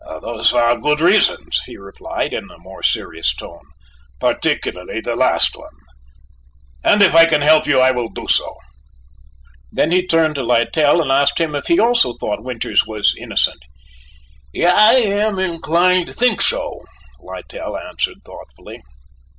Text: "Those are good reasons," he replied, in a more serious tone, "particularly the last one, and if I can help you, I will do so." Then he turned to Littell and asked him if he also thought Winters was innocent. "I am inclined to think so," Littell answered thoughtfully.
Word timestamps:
"Those 0.23 0.51
are 0.51 0.79
good 0.79 0.99
reasons," 0.99 1.61
he 1.67 1.77
replied, 1.77 2.33
in 2.33 2.49
a 2.49 2.57
more 2.57 2.81
serious 2.81 3.35
tone, 3.35 3.61
"particularly 4.19 4.99
the 4.99 5.15
last 5.15 5.55
one, 5.55 5.75
and 6.83 7.03
if 7.03 7.13
I 7.13 7.27
can 7.27 7.41
help 7.41 7.67
you, 7.67 7.79
I 7.79 7.91
will 7.91 8.09
do 8.09 8.27
so." 8.27 8.55
Then 9.71 9.91
he 9.91 10.07
turned 10.07 10.33
to 10.37 10.43
Littell 10.43 11.03
and 11.03 11.11
asked 11.11 11.39
him 11.39 11.53
if 11.53 11.67
he 11.67 11.79
also 11.79 12.13
thought 12.13 12.43
Winters 12.43 12.83
was 12.87 13.13
innocent. 13.15 13.61
"I 14.57 14.95
am 14.95 15.37
inclined 15.37 16.07
to 16.07 16.13
think 16.13 16.41
so," 16.41 16.81
Littell 17.19 17.77
answered 17.77 18.17
thoughtfully. 18.25 18.81